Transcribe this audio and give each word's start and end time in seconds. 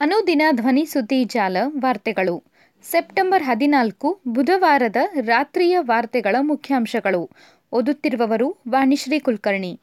ಅನುದಿನ 0.00 0.42
ಧ್ವನಿ 0.50 0.84
ಸುದ್ದಿ 0.84 1.24
ಜಾಲ 1.24 1.56
ವಾರ್ತೆಗಳು. 1.80 2.44
ಸೆಪ್ಟೆಂಬರ್ 2.82 3.42
ಹದಿನಾಲ್ಕು 3.42 4.20
ಬುಧವಾರದ 4.28 4.96
ರಾತ್ರಿಯ 5.20 5.76
ವಾರ್ತೆಗಳ 5.78 6.36
ಮುಖ್ಯಾಂಶಗಳು. 6.40 7.30
ಓದುತ್ತಿರುವವರು 7.72 8.56
ವಾಣಿಶ್ರೀ 8.68 9.18
ಕುಲಕರ್ಣಿ. 9.18 9.80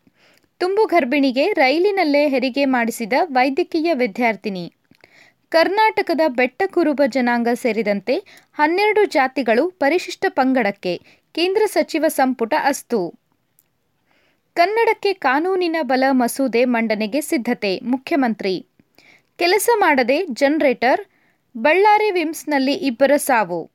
ತುಂಬು 0.57 0.85
ಗರ್ಭಿಣಿಗೆ 0.85 1.53
ರೈಲಿನಲ್ಲೇ 1.53 2.27
ಹೆರಿಗೆ 2.27 2.65
ಮಾಡಿಸಿದ 2.65 3.13
ವೈದ್ಯಕೀಯ 3.23 3.93
ವಿದ್ಯಾರ್ಥಿನಿ. 3.93 4.73
ಕರ್ನಾಟಕದ 5.49 6.21
ಬೆಟ್ಟಕುರುಬ 6.27 7.01
ಜನಾಂಗ 7.07 7.47
ಸೇರಿದಂತೆ 7.53 8.23
ಹನ್ನೆರಡು 8.53 9.05
ಜಾತಿಗಳು 9.05 9.69
ಪರಿಶಿಷ್ಟ 9.69 10.25
ಪಂಗಡಕ್ಕೆ 10.29 11.01
ಕೇಂದ್ರ 11.31 11.61
ಸಚಿವ 11.65 12.05
ಸಂಪುಟ 12.07 12.53
ಅಸ್ತು. 12.63 13.13
ಕನ್ನಡಕ್ಕೆ 14.53 15.13
ಕಾನೂನಿನ 15.13 15.75
ಬಲ 15.81 16.03
ಮಸೂದೆ 16.11 16.65
ಮಂಡನೆಗೆ 16.65 17.21
ಸಿದ್ಧತೆ 17.21 17.79
ಮುಖ್ಯಮಂತ್ರಿ. 17.79 18.67
ಕೆಲಸ 19.37 19.69
ಮಾಡದೆ 19.75 20.25
ಜನರೇಟರ್, 20.25 21.01
ಬಳ್ಳಾರಿ 21.57 22.11
ವಿಮ್ಸ್ನಲ್ಲಿ 22.11 22.73
ಇಬ್ಬರ 22.73 23.11
ಸಾವು. 23.15 23.71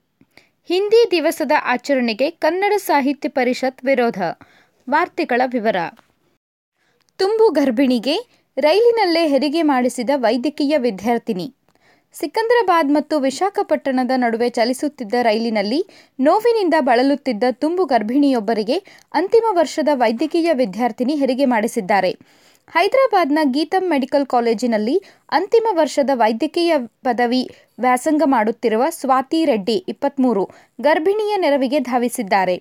ಹಿಂದಿ 0.64 1.10
ದಿವಸದ 1.10 1.52
ಆಚರಣೆಗೆ 1.64 2.30
ಕನ್ನಡ 2.30 2.72
ಸಾಹಿತ್ಯ 2.76 3.28
ಪರಿಷತ್ 3.28 3.84
ವಿರೋಧ. 3.84 4.20
ವಾರ್ತೆಗಳ 4.90 5.42
ವಿವರ. 5.46 5.76
ತುಂಬು 7.16 7.48
ಗರ್ಭಿಣಿಗೆ 7.50 8.16
ರೈಲಿನಲ್ಲೇ 8.56 9.26
ಹೆರಿಗೆ 9.26 9.62
ಮಾಡಿಸಿದ 9.62 10.10
ವೈದ್ಯಕೀಯ 10.14 10.78
ವಿದ್ಯಾರ್ಥಿನಿ. 10.78 11.54
ಸಿಕಂದ್ರಾಬಾದ್ 12.12 12.92
ಮತ್ತು 12.92 13.20
ವಿಶಾಖಪಟ್ಟಣದ 13.20 14.10
ನಡುವೆ 14.16 14.48
ಚಲಿಸುತ್ತಿದ್ದ 14.48 15.14
ರೈಲಿನಲ್ಲಿ 15.22 15.86
ನೋವಿನಿಂದ 16.20 16.74
ಬಳಲುತ್ತಿದ್ದ 16.80 17.44
ತುಂಬು 17.52 17.84
ಗರ್ಭಿಣಿಯೊಬ್ಬರಿಗೆ 17.84 18.84
ಅಂತಿಮ 19.14 19.44
ವರ್ಷದ 19.50 19.88
ವೈದ್ಯಕೀಯ 19.92 20.52
ವಿದ್ಯಾರ್ಥಿನಿ 20.52 21.16
ಹೆರಿಗೆ 21.16 21.44
ಮಾಡಿಸಿದ್ದಾರೆ. 21.44 22.18
ಹೈದರಾಬಾದ್ನ 22.74 23.38
ಗೀತಂ 23.44 23.84
ಮೆಡಿಕಲ್ 23.88 24.26
ಕಾಲೇಜಿನಲ್ಲಿ 24.26 24.96
ಅಂತಿಮ 25.32 25.66
ವರ್ಷದ 25.70 26.10
ವೈದ್ಯಕೀಯ 26.14 26.72
ಪದವಿ 27.02 27.40
ವ್ಯಾಸಂಗ 27.78 28.22
ಮಾಡುತ್ತಿರುವ 28.26 28.82
ಸ್ವಾತಿ 28.90 29.44
ರೆಡ್ಡಿ 29.44 29.76
ಇಪ್ಪತ್ತ್ಮೂರು 29.88 30.44
ಗರ್ಭಿಣಿಯ 30.80 31.36
ನೆರವಿಗೆ 31.36 31.80
ಧಾವಿಸಿದ್ದಾರೆ. 31.80 32.56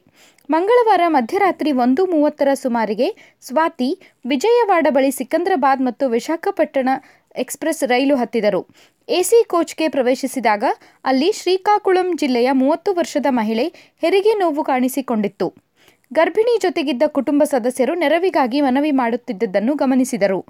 ಮಂಗಳವಾರ 0.50 1.02
ಮಧ್ಯರಾತ್ರಿ 1.08 1.72
ಒಂದು 1.72 2.06
ಮೂವತ್ತರ 2.06 2.50
ಸುಮಾರಿಗೆ 2.54 3.08
ಸ್ವಾತಿ 3.42 3.90
ವಿಜಯವಾಡ 4.26 4.88
ಬಳಿ 4.90 5.12
ಸಿಕಂದ್ರಾಬಾದ್ 5.12 5.82
ಮತ್ತು 5.82 6.08
ವಿಶಾಖಪಟ್ಟಣ 6.08 6.90
ಎಕ್ಸ್ಪ್ರೆಸ್ 7.36 7.84
ರೈಲು 7.84 8.16
ಹತ್ತಿದರು. 8.16 8.62
ಎಸಿ 9.10 9.40
ಕೋಚ್ಗೆ 9.48 9.88
ಪ್ರವೇಶಿಸಿದಾಗ 9.88 10.64
ಅಲ್ಲಿ 11.06 11.32
ಶ್ರೀಕಾಕುಳಂ 11.32 12.08
ಜಿಲ್ಲೆಯ 12.18 12.50
ಮೂವತ್ತು 12.52 12.94
ವರ್ಷದ 12.94 13.26
ಮಹಿಳೆ 13.30 13.66
ಹೆರಿಗೆ 14.04 14.34
ನೋವು 14.34 14.64
ಕಾಣಿಸಿಕೊಂಡಿತ್ತು. 14.64 15.67
ಗರ್ಭಿಣಿ 16.14 16.60
ಜೊತೆಗಿದ್ದ 16.62 17.04
ಕುಟುಂಬ 17.08 17.44
ಸದಸ್ಯರು 17.44 17.94
ನೆರವಿಗಾಗಿ 17.96 18.62
ಮನವಿ 18.62 18.92
ಮಾಡುತ್ತಿದ್ದುದನ್ನು 18.92 19.76
ಗಮನಿಸಿದರು. 19.76 20.46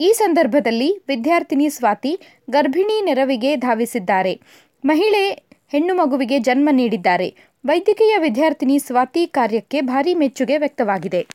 ಈ 0.00 0.12
ಸಂದರ್ಭದಲ್ಲಿ 0.12 0.98
ವಿದ್ಯಾರ್ಥಿನಿ 1.08 1.68
ಸ್ವಾತಿ 1.68 2.20
ಗರ್ಭಿಣಿ 2.50 3.04
ನೆರವಿಗೆ 3.04 3.56
ಧಾವಿಸಿದ್ದಾರೆ. 3.56 4.40
ಮಹಿಳೆ 4.84 5.48
ಹೆಣ್ಣು 5.68 5.94
ಮಗುವಿಗೆ 5.94 6.38
ಜನ್ಮ 6.38 6.68
ನೀಡಿದ್ದಾರೆ. 6.72 7.34
ವೈದ್ಯಕೀಯ 7.66 8.16
ವಿದ್ಯಾರ್ಥಿನಿ 8.18 8.78
ಸ್ವಾತಿ 8.78 9.26
ಕಾರ್ಯಕ್ಕೆ 9.26 9.80
ಭಾರೀ 9.80 10.14
ಮೆಚ್ಚುಗೆ 10.14 10.56
ವ್ಯಕ್ತವಾಗಿದೆ. 10.56 11.26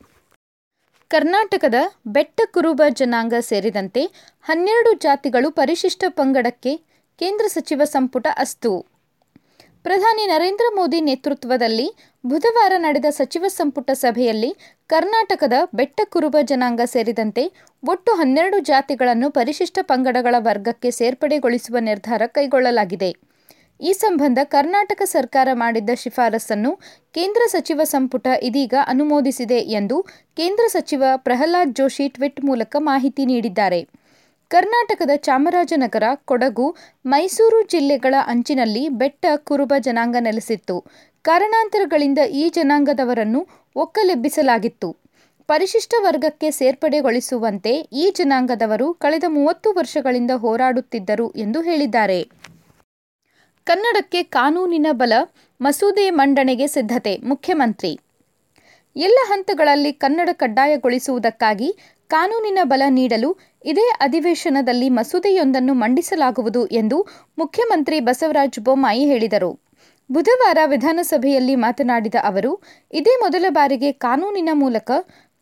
ಕರ್ನಾಟಕದ 1.08 1.74
ಬೆಟ್ಟ 2.06 2.40
ಕುರುಬ 2.44 2.82
ಜನಾಂಗ 2.90 3.34
ಸೇರಿದಂತೆ 3.40 4.04
ಹನ್ನೆರಡು 4.42 4.92
ಜಾತಿಗಳು 4.92 5.50
ಪರಿಶಿಷ್ಟ 5.50 6.04
ಪಂಗಡಕ್ಕೆ 6.08 6.76
ಕೇಂದ್ರ 7.18 7.46
ಸಚಿವ 7.46 7.82
ಸಂಪುಟ 7.84 8.26
ಅಸ್ತು. 8.38 8.93
ಪ್ರಧಾನಿ 9.84 10.26
ನರೇಂದ್ರ 10.26 10.66
ಮೋದಿ 10.74 10.98
ನೇತೃತ್ವದಲ್ಲಿ 11.00 11.86
ಬುಧವಾರ 12.24 12.72
ನಡೆದ 12.76 13.08
ಸಚಿವ 13.10 13.44
ಸಂಪುಟ 13.48 13.90
ಸಭೆಯಲ್ಲಿ 13.92 14.50
ಕರ್ನಾಟಕದ 14.86 15.52
ಬೆಟ್ಟ 15.74 16.00
ಕುರುಬ 16.04 16.36
ಜನಾಂಗ 16.42 16.80
ಸೇರಿದಂತೆ 16.84 17.42
ಒಟ್ಟು 17.88 18.12
ಹನ್ನೆರಡು 18.12 18.58
ಜಾತಿಗಳನ್ನು 18.58 19.28
ಪರಿಶಿಷ್ಟ 19.30 19.78
ಪಂಗಡಗಳ 19.82 20.34
ವರ್ಗಕ್ಕೆ 20.38 20.90
ಸೇರ್ಪಡೆಗೊಳಿಸುವ 20.90 21.76
ನಿರ್ಧಾರ 21.80 22.22
ಕೈಗೊಳ್ಳಲಾಗಿದೆ. 22.26 23.10
ಈ 23.80 23.92
ಸಂಬಂಧ 23.92 24.38
ಕರ್ನಾಟಕ 24.44 25.02
ಸರ್ಕಾರ 25.04 25.48
ಮಾಡಿದ್ದ 25.52 25.90
ಶಿಫಾರಸನ್ನು 25.94 26.72
ಕೇಂದ್ರ 27.12 27.42
ಸಚಿವ 27.46 27.80
ಸಂಪುಟ 27.84 28.26
ಇದೀಗ 28.42 28.74
ಅನುಮೋದಿಸಿದೆ 28.86 29.60
ಎಂದು 29.80 30.02
ಕೇಂದ್ರ 30.36 30.64
ಸಚಿವ 30.66 31.04
ಪ್ರಹ್ಲಾದ್ 31.16 31.74
ಜೋಶಿ 31.74 32.08
ಟ್ವಿಟ್ 32.08 32.44
ಮೂಲಕ 32.44 32.76
ಮಾಹಿತಿ 32.78 33.24
ನೀಡಿದ್ದಾರೆ. 33.24 33.82
ಕರ್ನಾಟಕದ 34.50 35.10
ಚಾಮರಾಜನಗರ, 35.16 36.02
ಕೊಡಗು, 36.24 36.76
ಮೈಸೂರು 37.06 37.62
ಜಿಲ್ಲೆಗಳ 37.62 38.14
ಅಂಚಿನಲ್ಲಿ 38.26 38.88
ಬೆಟ್ಟ 38.88 39.26
ಕುರುಬ 39.36 39.72
ಜನಾಂಗ 39.78 40.16
ನೆಲೆಸಿತ್ತು. 40.20 40.84
ಕಾರಣಾಂತರಗಳಿಂದ 41.22 42.18
ಈ 42.18 42.48
ಜನಾಂಗದವರನ್ನು 42.48 43.46
ಒಕ್ಕಲೆಬ್ಬಿಸಲಾಗಿತ್ತು. 43.76 44.96
ಪರಿಶಿಷ್ಟ 45.46 45.94
ವರ್ಗಕ್ಕೆ 45.98 46.50
ಸೇರ್ಪಡೆಗೊಳಿಸುವಂತೆ 46.50 47.72
ಈ 47.92 48.10
ಜನಾಂಗದವರು 48.16 48.94
ಕಳೆದ 48.94 49.24
ಮೂವತ್ತು 49.28 49.72
ವರ್ಷಗಳಿಂದ 49.72 50.30
ಹೋರಾಡುತ್ತಿದ್ದರು 50.36 51.30
ಎಂದು 51.36 51.62
ಹೇಳಿದ್ದಾರೆ. 51.62 52.20
ಕನ್ನಡಕ್ಕೆ 53.66 54.22
ಕಾನೂನಿನ 54.22 54.86
ಬಲ, 54.92 55.12
ಮಸೂದೆ 55.60 56.10
ಮಂಡನೆಗೆ 56.10 56.66
ಸಿದ್ಧತೆ, 56.66 57.16
ಮುಖ್ಯಮಂತ್ರಿ. 57.24 57.92
ಎಲ್ಲ 58.96 59.18
ಹಂತಗಳಲ್ಲಿ 59.26 59.92
ಕನ್ನಡ 59.92 60.28
ಕಡ್ಡಾಯಗೊಳಿಸುವುದಕ್ಕಾಗಿ 60.32 61.76
ಕಾನೂನಿನ 62.10 62.58
ಬಲ 62.62 62.82
ನೀಡಲು 62.88 63.36
ಇದೇ 63.64 63.90
ಅಧಿವೇಶನದಲ್ಲಿ 64.00 64.88
ಮಸೂದೆಯೊಂದನ್ನು 64.88 65.74
ಮಂಡಿಸಲಾಗುವುದು 65.74 66.66
ಎಂದು 66.66 67.06
ಮುಖ್ಯಮಂತ್ರಿ 67.38 68.00
ಬಸವರಾಜ 68.00 68.58
ಬೊಮ್ಮಾಯಿ 68.62 69.04
ಹೇಳಿದರು. 69.04 69.60
ಬುಧವಾರ 70.10 70.58
ವಿಧಾನಸಭೆಯಲ್ಲಿ 70.66 71.54
ಮಾತನಾಡಿದ 71.54 72.14
ಅವರು, 72.24 72.62
ಇದೇ 72.92 73.10
ಮೊದಲ 73.10 73.44
ಬಾರಿಗೆ 73.48 73.92
ಕಾನೂನಿನ 73.92 74.48
ಮೂಲಕ 74.52 74.90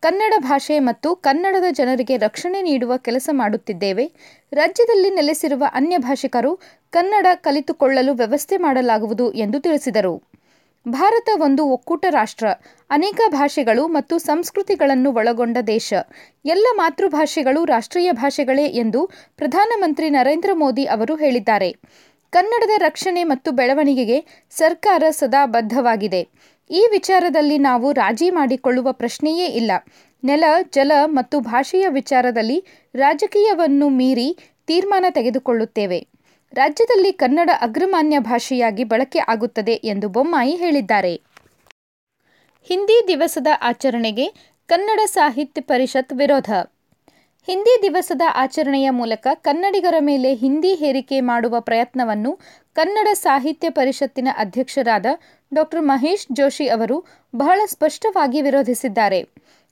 ಕನ್ನಡ 0.01 0.35
ಭಾಷೆ 0.39 0.79
ಮತ್ತು 0.79 1.17
ಕನ್ನಡದ 1.17 1.65
ಜನರಿಗೆ 1.71 2.17
ರಕ್ಷಣೆ 2.17 2.63
ನೀಡುವ 2.63 2.97
ಕೆಲಸ 2.97 3.29
ಮಾಡುತ್ತಿದ್ದೇವೆ. 3.33 4.13
ರಾಜ್ಯದಲ್ಲಿ 4.53 5.11
ನೆಲೆಸಿರುವ 5.11 5.65
ಅನ್ಯ 5.73 5.99
ಭಾಷಿಕರು 5.99 6.61
ಕನ್ನಡ 6.91 7.27
ಕಲಿತುಕೊಳ್ಳಲು 7.35 8.15
ವ್ಯವಸ್ಥೆ 8.15 8.57
ಮಾಡಲಾಗುವುದು 8.57 9.33
ಎಂದು 9.33 9.61
ತಿಳಿಸಿದರು. 9.61 10.32
ಭಾರತ 10.89 11.29
ಒಂದು 11.35 11.65
ಒಕ್ಕೂಟ 11.67 12.05
ರಾಷ್ಟ್ರ. 12.11 12.47
ಅನೇಕ 12.91 13.21
ಭಾಷೆಗಳು 13.29 13.87
ಮತ್ತು 13.87 14.19
ಸಂಸ್ಕೃತಿಗಳನ್ನು 14.19 15.13
ಒಳಗೊಂಡ 15.13 15.57
ದೇಶ. 15.67 15.95
ಎಲ್ಲ 16.45 16.67
ಮಾತೃಭಾಷೆಗಳು 16.75 17.65
ರಾಷ್ಟ್ರೀಯ 17.65 18.13
ಭಾಷೆಗಳೇ 18.13 18.65
ಎಂದು 18.65 19.11
ಪ್ರಧಾನಮಂತ್ರಿ 19.37 20.11
ನರೇಂದ್ರ 20.11 20.51
ಮೋದಿ 20.55 20.85
ಅವರು 20.85 21.17
ಹೇಳಿದ್ದಾರೆ. 21.17 21.73
ಕನ್ನಡದ 22.33 22.71
ರಕ್ಷಣೆ 22.79 23.25
ಮತ್ತು 23.25 23.51
ಬೆಳವಣಿಗೆಗೆ 23.51 24.49
ಸರ್ಕಾರ 24.51 25.03
ಸದಾ 25.11 25.47
ಬದ್ಧವಾಗಿದೆ. 25.47 26.29
ಈ 26.71 26.89
ವಿಚಾರದಲ್ಲಿ 26.91 27.59
ನಾವು 27.59 27.93
ರಾಜಿ 27.93 28.31
ಮಾಡಿಕೊಳ್ಳುವ 28.31 28.93
ಪ್ರಶ್ನೆಯೇ 28.93 29.47
ಇಲ್ಲ. 29.47 29.71
ನೆಲ, 30.25 30.45
ಜಲ 30.73 30.93
ಮತ್ತು 31.05 31.41
ಭಾಷೆಯ 31.41 31.87
ವಿಚಾರದಲ್ಲಿ 31.89 32.65
ರಾಜಕೀಯವನ್ನು 32.95 33.89
ಮೀರಿ 33.89 34.37
ತೀರ್ಮಾನ 34.67 35.05
ತೆಗೆದುಕೊಳ್ಳುತ್ತೇವೆ. 35.11 36.22
ರಾಜ್ಯದಲ್ಲಿ 36.55 37.13
ಕನ್ನಡ 37.13 37.51
ಅಗ್ರಮಾನ್ಯ 37.61 38.19
ಭಾಷೆಯಾಗಿ 38.19 38.85
ಬಳಕೆ 38.85 39.19
ಆಗುತ್ತದೆ 39.19 39.73
ಎಂದು 39.73 40.09
ಬೊಮ್ಮಾಯಿ 40.09 40.57
ಹೇಳಿದ್ದಾರೆ. 40.57 41.15
ಹಿಂದಿ 42.63 43.09
ದಿವಸದ 43.09 43.47
ಆಚರಣೆಗೆ 43.63 44.27
ಕನ್ನಡ 44.67 45.01
ಸಾಹಿತ್ಯ 45.07 45.61
ಪರಿಷತ್ 45.61 46.13
ವಿರೋಧ. 46.13 46.51
ಹಿಂದಿ 47.49 47.83
ದಿವಸದ 47.83 48.21
ಆಚರಣೆಯ 48.35 48.91
ಮೂಲಕ 48.91 49.27
ಕನ್ನಡಿಗರ 49.35 49.95
ಮೇಲೆ 50.01 50.35
ಹಿಂದಿ 50.35 50.75
ಹೇರಿಕೆ 50.75 51.21
ಮಾಡುವ 51.21 51.61
ಪ್ರಯತ್ನವನ್ನು 51.61 52.39
ಕನ್ನಡ 52.73 53.09
ಸಾಹಿತ್ಯ 53.13 53.71
ಪರಿಷತ್ತಿನ 53.71 54.29
ಅಧ್ಯಕ್ಷರಾದ 54.37 55.07
ಡಾಕ್ಟರ್ 55.55 55.83
ಮಹೇಶ್ 55.83 56.27
ಜೋಶಿ 56.33 56.69
ಅವರು 56.69 57.07
ಬಹಳ 57.37 57.61
ಸ್ಪಷ್ಟವಾಗಿ 57.67 58.41
ವಿರೋಧಿಸಿದ್ದಾರೆ. 58.43 59.21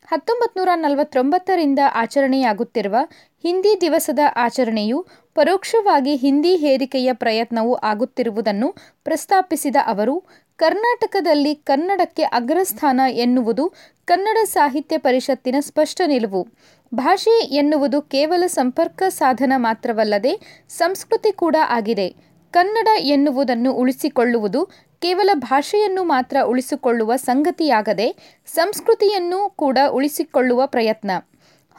ಹತ್ತೊಂಬತ್ತು 0.09 0.61
ನೂರ 0.61 0.69
ನಲವತ್ತೊಂಬತ್ತರಿಂದ 0.75 1.79
ಆಚರಣೆಯಾಗುತ್ತಿರುವ 1.95 2.97
ಹಿಂದಿ 3.45 3.81
ದಿವಸದ 3.81 4.19
ಆಚರಣೆಯು 4.37 5.07
ಪರೋಕ್ಷವಾಗಿ 5.35 6.17
ಹಿಂದಿ 6.17 6.57
ಹೇರಿಕೆಯ 6.57 7.13
ಪ್ರಯತ್ನವೂ 7.13 7.75
ಆಗುತ್ತಿರುವುದನ್ನು 7.75 8.75
ಪ್ರಸ್ತಾಪಿಸಿದ 9.05 9.77
ಅವರು, 9.87 10.23
ಕರ್ನಾಟಕದಲ್ಲಿ 10.57 11.55
ಕನ್ನಡಕ್ಕೆ 11.55 12.23
ಅಗ್ರಸ್ಥಾನ 12.23 13.01
ಎನ್ನುವುದು 13.11 13.73
ಕನ್ನಡ 14.05 14.39
ಸಾಹಿತ್ಯ 14.45 14.99
ಪರಿಷತ್ತಿನ 14.99 15.55
ಸ್ಪಷ್ಟ 15.61 16.01
ನಿಲುವು. 16.07 16.49
ಭಾಷೆ 16.95 17.45
ಎನ್ನುವುದು 17.45 18.03
ಕೇವಲ 18.03 18.47
ಸಂಪರ್ಕ 18.47 19.03
ಸಾಧನ 19.09 19.53
ಮಾತ್ರವಲ್ಲದೆ 19.57 20.41
ಸಂಸ್ಕೃತಿ 20.69 21.33
ಕೂಡ 21.33 21.57
ಆಗಿದೆ. 21.69 22.15
ಕನ್ನಡ 22.51 22.89
ಎನ್ನುವುದನ್ನು 22.99 23.73
ಉಳಿಸಿಕೊಳ್ಳುವುದು 23.73 24.65
ಕೇವಲ 25.01 25.31
ಭಾಷೆಯನ್ನು 25.35 26.05
ಮಾತ್ರ 26.05 26.37
ಉಳಿಸಿಕೊಳ್ಳುವ 26.45 27.17
ಸಂಗತಿಯಾಗದೆ 27.17 28.17
ಸಂಸ್ಕೃತಿಯನ್ನು 28.47 29.51
ಕೂಡ 29.51 29.79
ಉಳಿಸಿಕೊಳ್ಳುವ 29.91 30.67
ಪ್ರಯತ್ನ. 30.67 31.11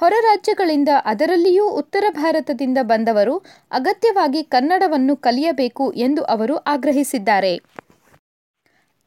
ಹೊರ 0.02 0.14
ರಾಜ್ಯಗಳಿಂದ 0.22 0.90
ಅದರಲ್ಲಿಯೂ 1.06 1.66
ಉತ್ತರ 1.70 2.06
ಭಾರತದಿಂದ 2.10 2.78
ಬಂದವರು 2.82 3.36
ಅಗತ್ಯವಾಗಿ 3.72 4.44
ಕನ್ನಡವನ್ನು 4.44 5.16
ಕಲಿಯಬೇಕು 5.16 5.92
ಎಂದು 5.92 6.22
ಅವರು 6.24 6.56
ಆಗ್ರಹಿಸಿದ್ದಾರೆ. 6.56 7.52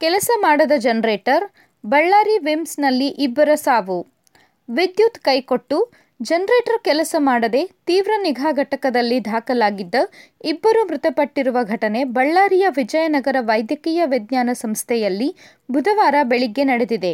ಕೆಲಸ 0.01 0.29
ಮಾಡದ 0.37 0.71
ಜನರೇಟರ್, 0.77 1.45
ಬಳ್ಳಾರಿ 1.85 2.37
ವಿಮ್ಸ್ನಲ್ಲಿ 2.37 3.07
ಇಬ್ಬರ 3.07 3.49
ಸಾವು. 3.55 3.99
ವಿದ್ಯುತ್ 4.69 5.19
ಕೈಕೊಟ್ಟು, 5.19 5.77
ಜನರೇಟರ್ 6.21 6.79
ಕೆಲಸ 6.83 7.15
ಮಾಡದೆ 7.19 7.61
ತೀವ್ರ 7.85 8.11
ನಿಗಾ 8.21 8.51
ಘಟಕದಲ್ಲಿ 8.51 9.25
ದಾಖಲಾಗಿದ್ದ 9.25 9.95
ಇಬ್ಬರು 10.45 10.87
ಮೃತಪಟ್ಟಿರುವ 10.87 11.57
ಘಟನೆ 11.63 12.03
ಬಳ್ಳಾರಿಯ 12.03 12.65
ವಿಜಯನಗರ 12.69 13.35
ವೈದ್ಯಕೀಯ 13.41 14.01
ವಿಜ್ಞಾನ 14.05 14.49
ಸಂಸ್ಥೆಯಲ್ಲಿ 14.53 15.29
ಬುಧವಾರ 15.71 16.15
ಬೆಳಿಗ್ಗೆ 16.23 16.63
ನಡೆದಿದೆ. 16.63 17.13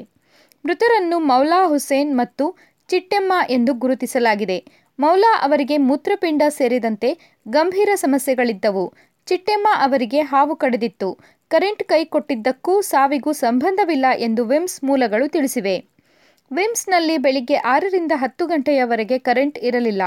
ಮೃತರನ್ನು 0.65 1.19
ಮೌಲಾ 1.19 1.67
ಹುಸೇನ್ 1.67 2.17
ಮತ್ತು 2.17 2.45
ಚಿಟ್ಟೆಮ್ಮ 2.91 3.33
ಎಂದು 3.49 3.73
ಗುರುತಿಸಲಾಗಿದೆ. 3.73 4.57
ಮೌಲಾ 4.99 5.31
ಅವರಿಗೆ 5.43 5.77
ಮೂತ್ರಪಿಂಡ 5.77 6.41
ಸೇರಿದಂತೆ 6.49 7.09
ಗಂಭೀರ 7.47 7.89
ಸಮಸ್ಯೆಗಳಿದ್ದವು. 7.95 8.85
ಚಿಟ್ಟೆಮ್ಮ 9.27 9.67
ಅವರಿಗೆ 9.81 10.19
ಹಾವು 10.21 10.55
ಕಡಿದಿತ್ತು. 10.55 11.09
ಕರೆಂಟ್ 11.51 11.83
ಕೈ 11.83 12.01
ಕೊಟ್ಟಿದ್ದಕ್ಕೂ 12.05 12.81
ಸಾವಿಗೂ 12.81 13.31
ಸಂಬಂಧವಿಲ್ಲ 13.31 14.05
ಎಂದು 14.17 14.45
ವಿಮ್ಸ್ 14.45 14.83
ಮೂಲಗಳು 14.83 15.27
ತಿಳಿಸಿವೆ. 15.27 15.75
ವಿಮ್ಸ್ನಲ್ಲಿ 16.51 17.17
ಬೆಳಿಗ್ಗೆ 17.17 17.55
ಆರರಿಂದ 17.73 18.11
ಹತ್ತು 18.15 18.45
ಗಂಟೆಯವರೆಗೆ 18.45 19.17
ಕರೆಂಟ್ 19.19 19.57
ಇರಲಿಲ್ಲ. 19.59 20.01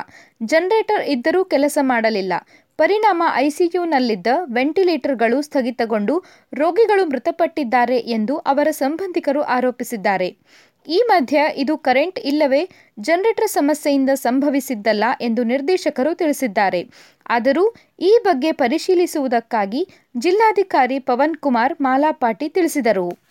ಜನರೇಟರ್ 0.44 1.04
ಇದ್ದರೂ 1.08 1.44
ಕೆಲಸ 1.44 1.78
ಮಾಡಲಿಲ್ಲ. 1.82 2.32
ಪರಿಣಾಮ 2.76 3.22
ಐಸಿಯುನಲ್ಲಿದ್ದ 3.34 4.26
ವೆಂಟಿಲೇಟರ್ಗಳು 4.54 5.42
ಸ್ಥಗಿತಗೊಂಡು 5.42 6.14
ರೋಗಿಗಳು 6.54 7.04
ಮೃತಪಟ್ಟಿದ್ದಾರೆ 7.06 7.98
ಎಂದು 7.98 8.36
ಅವರ 8.52 8.69
ಸಂಬಂಧಿಕರು 8.70 9.42
ಆರೋಪಿಸಿದ್ದಾರೆ. 9.56 10.28
ಈ 10.88 10.98
ಮಧ್ಯೆ 11.08 11.42
ಇದು 11.56 11.76
ಕರೆಂಟ್ 11.78 12.19
ಇಲ್ಲವೇ 12.19 12.62
ಜನರೇಟರ್ 13.00 13.48
ಸಮಸ್ಯೆಯಿಂದ 13.48 14.10
ಸಂಭವಿಸಿದ್ದಲ್ಲ 14.14 15.04
ಎಂದು 15.20 15.44
ನಿರ್ದೇಶಕರು 15.44 16.14
ತಿಳಿಸಿದ್ದಾರೆ. 16.14 16.81
ಆದರೂ 17.26 17.64
ಈ 17.98 18.12
ಬಗ್ಗೆ 18.25 18.52
ಪರಿಶೀಲಿಸುವುದಕ್ಕಾಗಿ 18.52 19.82
ಜಿಲ್ಲಾಧಿಕಾರಿ 20.16 20.98
ಪವನ್ 20.98 21.36
ಕುಮಾರ್ 21.36 21.75
ಮಾಲಾಪಾಟಿ 21.81 22.48
ತಿಳಿಸಿದರು. 22.48 23.23